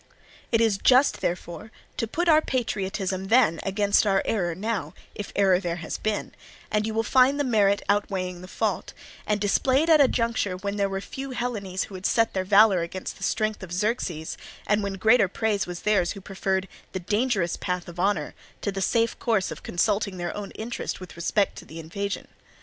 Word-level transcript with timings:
It 0.51 0.61
is 0.61 0.79
just, 0.79 1.21
therefore, 1.21 1.71
to 1.97 2.07
put 2.07 2.27
our 2.27 2.41
patriotism 2.41 3.27
then 3.27 3.59
against 3.61 4.07
our 4.07 4.23
error 4.25 4.55
now, 4.55 4.95
if 5.13 5.31
error 5.35 5.59
there 5.59 5.75
has 5.75 5.99
been; 5.99 6.31
and 6.71 6.87
you 6.87 6.93
will 6.95 7.03
find 7.03 7.39
the 7.39 7.43
merit 7.43 7.83
outweighing 7.87 8.41
the 8.41 8.47
fault, 8.47 8.93
and 9.27 9.39
displayed 9.39 9.91
at 9.91 10.01
a 10.01 10.07
juncture 10.07 10.57
when 10.57 10.77
there 10.77 10.89
were 10.89 11.01
few 11.01 11.33
Hellenes 11.35 11.83
who 11.83 11.93
would 11.93 12.07
set 12.07 12.33
their 12.33 12.43
valour 12.43 12.79
against 12.81 13.17
the 13.17 13.23
strength 13.23 13.61
of 13.61 13.71
Xerxes, 13.71 14.39
and 14.65 14.81
when 14.81 14.93
greater 14.95 15.27
praise 15.27 15.67
was 15.67 15.81
theirs 15.81 16.13
who 16.13 16.19
preferred 16.19 16.67
the 16.93 16.99
dangerous 16.99 17.55
path 17.55 17.87
of 17.87 17.99
honour 17.99 18.33
to 18.61 18.71
the 18.71 18.81
safe 18.81 19.19
course 19.19 19.51
of 19.51 19.61
consulting 19.61 20.17
their 20.17 20.35
own 20.35 20.49
interest 20.55 20.99
with 20.99 21.15
respect 21.15 21.55
to 21.59 21.65
the 21.65 21.79
invasion. 21.79 22.27